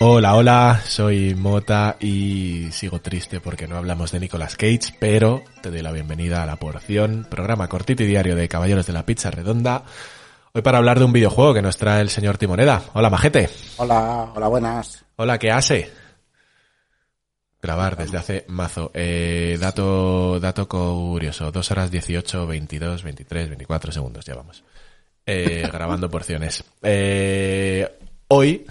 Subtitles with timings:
[0.00, 5.70] Hola, hola, soy Mota y sigo triste porque no hablamos de Nicolas Cage, pero te
[5.70, 9.30] doy la bienvenida a La Porción, programa cortito y diario de Caballeros de la Pizza
[9.30, 9.84] Redonda.
[10.52, 12.82] Hoy para hablar de un videojuego que nos trae el señor Timoneda.
[12.94, 13.50] Hola, majete.
[13.76, 15.04] Hola, hola, buenas.
[15.16, 15.90] Hola, ¿qué hace?
[17.60, 18.90] Grabar desde hace mazo.
[18.94, 21.52] Eh, dato, dato curioso.
[21.52, 24.64] Dos horas 18, 22, 23, 24 segundos llevamos.
[25.28, 26.64] Eh, grabando porciones.
[26.82, 27.86] Eh,
[28.28, 28.64] hoy,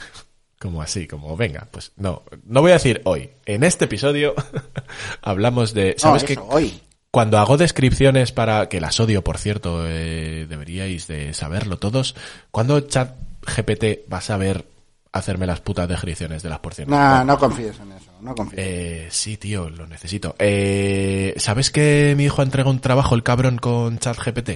[0.60, 3.30] como así, como venga, pues no, no voy a decir hoy.
[3.46, 4.34] En este episodio
[5.22, 6.34] hablamos de, ¿sabes no, qué?
[6.34, 6.82] eso, hoy.
[7.12, 12.16] Cuando hago descripciones para, que las odio por cierto, eh, deberíais de saberlo todos,
[12.52, 14.66] ¿cuándo chat GPT va a saber
[15.12, 16.90] hacerme las putas descripciones de las porciones?
[16.90, 18.62] No, no confíes en eso, no confíes.
[18.66, 20.36] Eh, sí, tío, lo necesito.
[20.40, 24.50] Eh, ¿Sabes que mi hijo entregó un trabajo, el cabrón, con ChatGPT?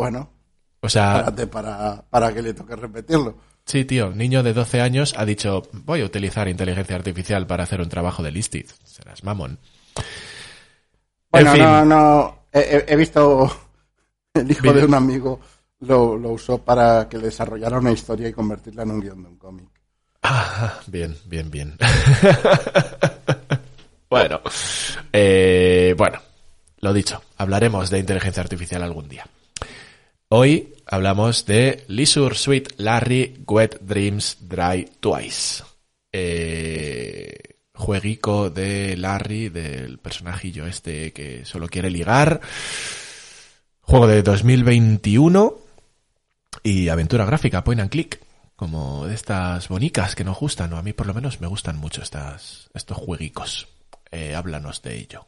[0.00, 0.30] Bueno,
[0.80, 3.36] O sea, párate para, para que le toque repetirlo.
[3.66, 7.82] sí, tío, niño de 12 años ha dicho, voy a utilizar inteligencia artificial para hacer
[7.82, 8.64] un trabajo de listed.
[8.84, 9.58] Serás mamón.
[11.30, 13.50] Bueno, en fin, no, no, he, visto
[14.34, 15.38] el hijo de un amigo
[15.80, 19.36] lo, lo usó para que desarrollara una historia y convertirla en un guion de un
[19.36, 19.68] cómic.
[20.22, 21.76] Ah, bien, bien, bien.
[24.08, 24.40] bueno,
[25.12, 26.20] eh, bueno,
[26.78, 29.26] lo dicho, hablaremos de inteligencia artificial algún día.
[30.32, 35.64] Hoy hablamos de Leisure Suite Larry Wet Dreams Dry Twice.
[36.12, 42.40] Eh, jueguico de Larry, del personajillo este que solo quiere ligar.
[43.80, 45.58] Juego de 2021
[46.62, 48.20] y aventura gráfica, point and click,
[48.54, 51.76] como de estas bonicas que nos gustan, o a mí por lo menos me gustan
[51.76, 53.66] mucho estas, estos jueguicos.
[54.12, 55.26] Eh, háblanos de ello.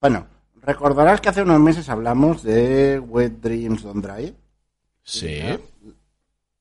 [0.00, 0.26] Bueno,
[0.62, 4.34] recordarás que hace unos meses hablamos de Wet Dreams Don't Dry,
[5.02, 5.40] Sí.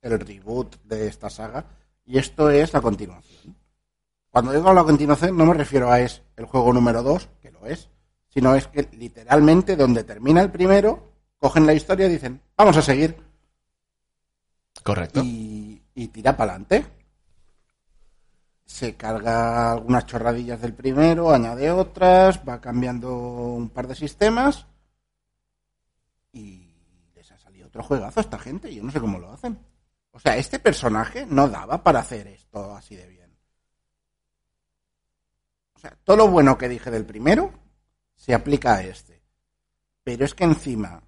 [0.01, 1.63] el reboot de esta saga,
[2.05, 3.55] y esto es la continuación.
[4.29, 7.65] Cuando digo la continuación no me refiero a es el juego número 2, que lo
[7.67, 7.89] es,
[8.29, 12.81] sino es que literalmente donde termina el primero, cogen la historia y dicen, vamos a
[12.81, 13.15] seguir,
[14.83, 15.21] Correcto.
[15.23, 16.85] y, y tira para adelante.
[18.71, 24.65] Se carga algunas chorradillas del primero, añade otras, va cambiando un par de sistemas
[26.31, 26.73] y
[27.13, 28.73] les ha salido otro juegazo a esta gente.
[28.73, 29.59] Yo no sé cómo lo hacen.
[30.11, 33.37] O sea, este personaje no daba para hacer esto así de bien.
[35.75, 37.51] O sea, todo lo bueno que dije del primero
[38.15, 39.21] se aplica a este.
[40.03, 41.03] Pero es que encima,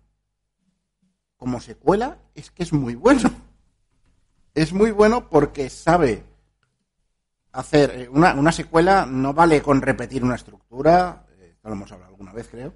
[1.38, 3.32] como secuela, es que es muy bueno
[4.56, 6.24] es muy bueno porque sabe
[7.54, 12.12] hacer eh, una, una secuela no vale con repetir una estructura eh, lo hemos hablado
[12.12, 12.74] alguna vez creo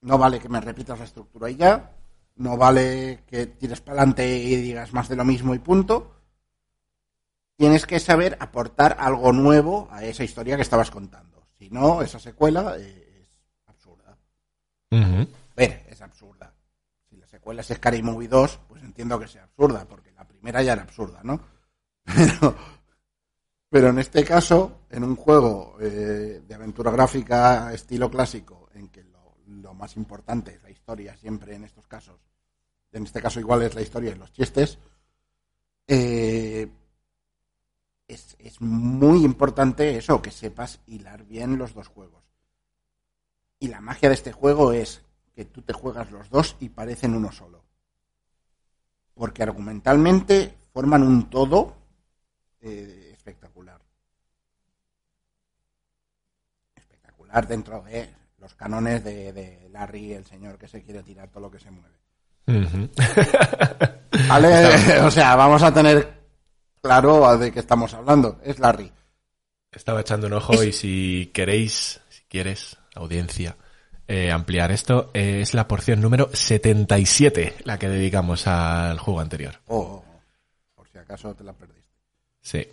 [0.00, 1.92] no vale que me repitas la estructura y ya
[2.36, 6.14] no vale que tires para adelante y digas más de lo mismo y punto
[7.56, 12.18] tienes que saber aportar algo nuevo a esa historia que estabas contando si no esa
[12.18, 13.28] secuela eh, es
[13.66, 14.16] absurda
[14.90, 15.28] Ujú.
[15.58, 16.52] ver, es absurda.
[17.08, 20.62] Si la secuela es Scary Movie 2, pues entiendo que sea absurda, porque la primera
[20.62, 21.40] ya era absurda, ¿no?
[22.04, 22.54] Pero,
[23.68, 29.04] pero en este caso, en un juego eh, de aventura gráfica estilo clásico, en que
[29.04, 32.20] lo, lo más importante es la historia, siempre en estos casos,
[32.92, 34.78] en este caso igual es la historia y los chistes,
[35.86, 36.68] eh,
[38.06, 42.24] es, muy importante eso, que sepas hilar bien los dos juegos.
[43.58, 45.02] Y la magia de este juego es
[45.34, 47.64] que tú te juegas los dos y parecen uno solo.
[49.14, 51.76] Porque argumentalmente forman un todo
[52.60, 53.80] eh, espectacular.
[57.08, 58.08] Espectacular dentro de
[58.38, 61.70] los canones de, de Larry, el señor que se quiere tirar todo lo que se
[61.70, 61.96] mueve.
[64.28, 64.98] ¿Vale?
[65.00, 66.18] o sea, vamos a tener
[66.82, 68.40] claro de qué estamos hablando.
[68.44, 68.92] Es Larry.
[69.70, 73.56] Estaba echando un ojo y si queréis, si quieres, audiencia,
[74.06, 79.60] eh, ampliar esto, eh, es la porción número 77 la que dedicamos al juego anterior.
[79.66, 80.04] O,
[80.74, 81.84] por si acaso te la perdiste.
[82.40, 82.66] Sí.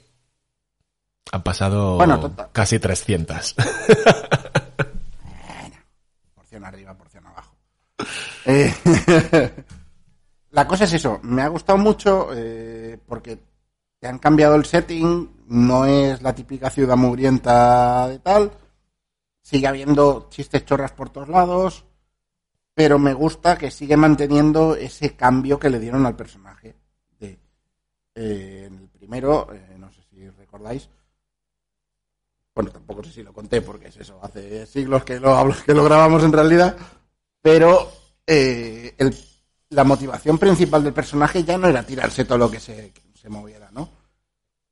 [1.31, 2.49] Han pasado Bueno, total.
[2.51, 3.55] casi 300.
[6.35, 7.55] Porción arriba, porción abajo.
[8.45, 8.73] Eh,
[10.51, 13.39] la cosa es eso, me ha gustado mucho eh, porque
[13.99, 18.51] te han cambiado el setting, no es la típica ciudad mugrienta de tal,
[19.41, 21.85] sigue habiendo chistes chorras por todos lados,
[22.73, 26.75] pero me gusta que sigue manteniendo ese cambio que le dieron al personaje.
[27.19, 27.39] De,
[28.13, 30.89] eh, en el primero, eh, no sé si recordáis,
[32.55, 35.83] bueno, tampoco sé si lo conté porque es eso, hace siglos que lo, que lo
[35.83, 36.77] grabamos en realidad,
[37.41, 37.91] pero
[38.25, 38.95] eh,
[39.69, 43.69] la motivación principal del personaje ya no era tirarse todo lo que se, se moviera,
[43.71, 43.89] ¿no?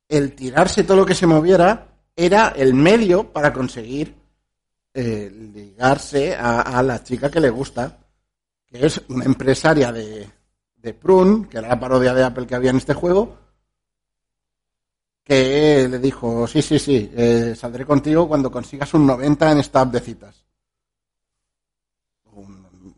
[0.07, 4.15] El tirarse todo lo que se moviera era el medio para conseguir
[4.94, 7.97] eh, ligarse a, a la chica que le gusta,
[8.65, 10.30] que es una empresaria de,
[10.77, 13.43] de Prune, que era la parodia de Apple que había en este juego,
[15.23, 19.81] que le dijo, sí, sí, sí, eh, saldré contigo cuando consigas un 90 en esta
[19.81, 20.45] app de citas.
[22.33, 22.95] Un-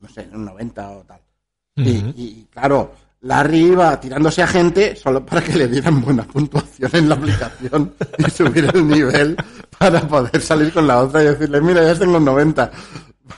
[0.00, 1.20] no sé, un 90 o tal.
[1.76, 6.90] Y- y, claro, Larry iba tirándose a gente solo para que le dieran buena puntuación
[6.94, 9.36] en la aplicación y subir el nivel
[9.78, 12.70] para poder salir con la otra y decirle, mira, ya tengo un 90.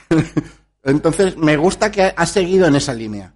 [0.83, 3.33] Entonces, me gusta que ha seguido en esa línea.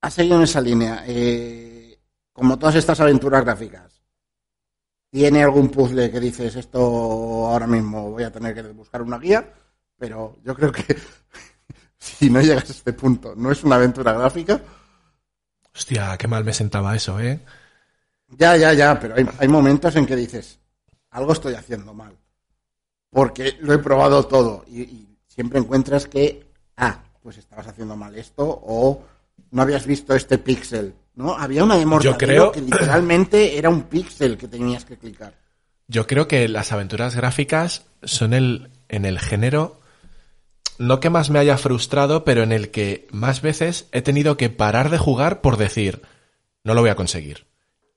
[0.00, 1.04] Ha seguido en esa línea.
[1.06, 1.73] Eh,
[2.34, 4.02] como todas estas aventuras gráficas.
[5.08, 6.78] Tiene algún puzzle que dices, esto
[7.46, 9.48] ahora mismo voy a tener que buscar una guía,
[9.96, 10.98] pero yo creo que
[11.96, 14.60] si no llegas a este punto, no es una aventura gráfica.
[15.72, 17.40] Hostia, qué mal me sentaba eso, ¿eh?
[18.26, 20.58] Ya, ya, ya, pero hay, hay momentos en que dices,
[21.10, 22.18] algo estoy haciendo mal.
[23.10, 28.16] Porque lo he probado todo y, y siempre encuentras que, ah, pues estabas haciendo mal
[28.16, 29.04] esto o
[29.54, 31.32] no habías visto este píxel, ¿no?
[31.38, 35.32] Había una de Mortadelo creo- que literalmente era un píxel que tenías que clicar.
[35.86, 39.80] Yo creo que las aventuras gráficas son el, en el género,
[40.78, 44.50] no que más me haya frustrado, pero en el que más veces he tenido que
[44.50, 46.02] parar de jugar por decir,
[46.64, 47.46] no lo voy a conseguir.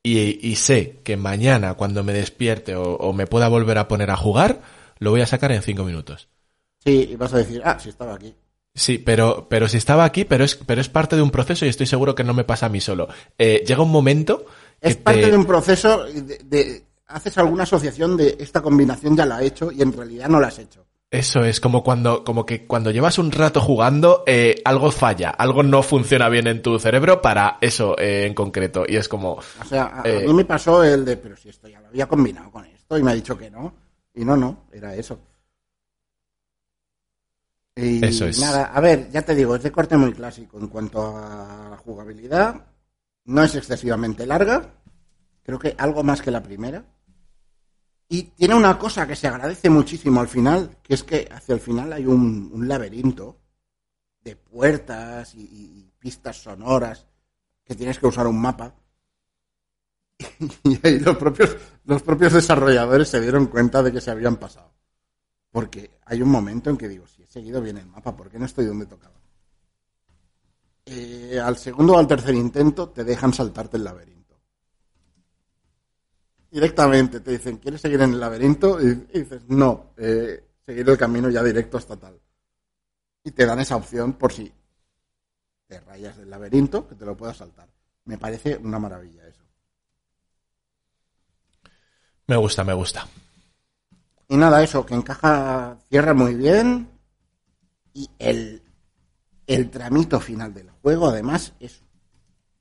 [0.04, 4.12] Y, y sé que mañana cuando me despierte o, o me pueda volver a poner
[4.12, 4.62] a jugar,
[5.00, 6.30] lo voy a sacar en cinco minutos.
[6.86, 8.36] Sí, y vas a decir, ah, sí estaba aquí.
[8.78, 11.70] Sí, pero, pero si estaba aquí, pero es, pero es parte de un proceso y
[11.70, 13.08] estoy seguro que no me pasa a mí solo.
[13.38, 14.46] Eh, llega un momento
[14.80, 19.18] que Es parte te- de un proceso de, de- haces alguna asociación de esta combinación
[19.18, 20.86] ya la he hecho y en realidad no la has hecho.
[21.10, 25.64] Eso es como cuando, como que cuando llevas un rato jugando, eh, algo falla, algo
[25.64, 28.84] no funciona bien en tu cerebro para eso eh, en concreto.
[28.88, 30.26] Y es como, O sea, a, a Eh.
[30.28, 33.02] mí me pasó el de, pero si esto ya lo había combinado con esto y
[33.04, 33.74] me ha dicho que no.
[34.14, 35.18] Y no, no, era eso.
[37.78, 38.40] Y Eso es.
[38.40, 41.78] nada, a ver, ya te digo, es de corte muy clásico en cuanto a la
[41.78, 42.66] jugabilidad.
[43.26, 44.74] No es excesivamente larga.
[45.44, 46.84] Creo que algo más que la primera.
[48.10, 51.60] Y tiene una cosa que se agradece muchísimo al final, que es que hacia el
[51.62, 53.38] final hay un, un laberinto
[54.22, 57.06] de puertas y, y pistas sonoras
[57.64, 58.74] que tienes que usar un mapa.
[60.64, 64.74] Y ahí los propios, los propios desarrolladores se dieron cuenta de que se habían pasado.
[65.58, 68.38] Porque hay un momento en que digo, si he seguido bien el mapa, ¿por qué
[68.38, 69.16] no estoy donde tocaba?
[70.86, 74.40] Eh, al segundo o al tercer intento te dejan saltarte el laberinto.
[76.52, 78.80] Directamente te dicen, ¿quieres seguir en el laberinto?
[78.80, 82.22] Y, dices, no, eh, seguir el camino ya directo hasta tal.
[83.24, 84.54] Y te dan esa opción por si
[85.66, 87.68] te rayas del laberinto, que te lo puedas saltar.
[88.06, 89.42] Me parece una maravilla eso.
[92.28, 93.08] me gusta, me gusta.
[94.30, 96.90] Y nada, eso, que encaja, cierra muy bien.
[97.94, 98.62] Y el,
[99.48, 101.82] el tramito final del juego, además, es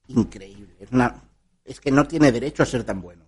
[0.08, 0.76] increíble.
[0.78, 1.22] Es, una,
[1.64, 3.26] es que no tiene derecho a ser tan bueno.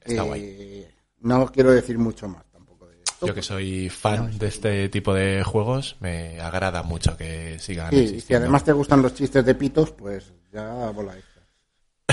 [0.00, 0.86] Está Eh, guay.
[1.20, 3.26] No quiero decir mucho más tampoco de esto.
[3.26, 8.16] Yo que soy fan de este tipo de juegos, me agrada mucho que sigan Sí,
[8.16, 11.35] y si además te gustan los chistes de pitos, pues ya extra.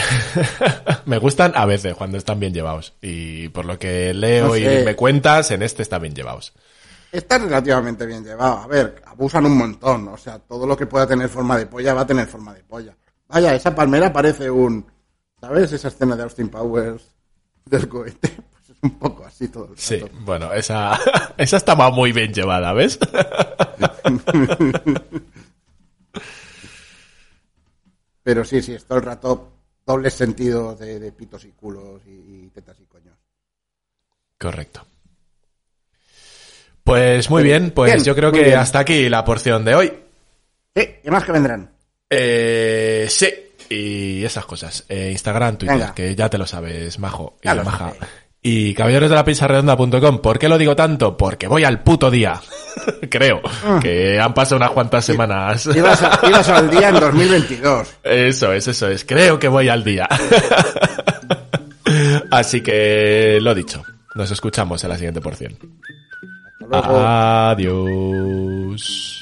[1.05, 2.93] me gustan a veces cuando están bien llevados.
[3.01, 4.83] Y por lo que leo No y sé.
[4.86, 6.53] me cuentas, en este están bien llevados.
[7.12, 8.57] Está relativamente bien llevado.
[8.57, 10.07] A ver, abusan un montón.
[10.07, 12.63] O sea, todo lo que pueda tener forma de polla va a tener forma de
[12.63, 12.95] polla.
[13.27, 14.86] Vaya, esa palmera parece un...
[15.39, 15.72] ¿Sabes?
[15.74, 17.03] Esa escena de Austin Powers
[17.65, 18.31] del cohete.
[18.63, 20.13] Pues es un poco así todo el Sí, rato.
[20.22, 20.98] bueno, esa,
[21.38, 22.98] esa estaba muy bien llevada, ¿ves?
[28.24, 29.52] Pero sí, sí, todo el rato
[29.85, 32.11] dobles sentidos de, de pitos y culos y,
[32.45, 33.15] y tetas y coños.
[34.37, 34.85] Correcto.
[36.83, 38.57] Pues muy bien, pues Bien, yo creo que bien.
[38.57, 39.93] hasta aquí la porción de hoy.
[40.75, 41.71] Sí, ¿qué más que vendrán?
[42.09, 43.29] Eh, sí,
[43.69, 44.83] y esas cosas.
[44.89, 45.93] Eh, Instagram, Twitter, Venga.
[45.95, 47.91] que ya te lo sabes, majo y Ya lo maja.
[47.91, 47.99] sé.
[48.45, 51.15] Y caballeros de la pizza redonda.com, ¿por qué lo digo tanto?
[51.15, 52.41] Porque voy al puto día.
[53.09, 53.41] Creo.
[53.81, 55.65] Que han pasado unas cuantas semanas.
[55.73, 57.88] Ibas, a- ibas al día en 2022.
[58.03, 59.05] Eso es, eso es.
[59.05, 60.09] Creo que voy al día.
[62.31, 63.81] Así que lo dicho.
[64.15, 65.57] Nos escuchamos en la siguiente porción.
[67.63, 69.21] Adiós.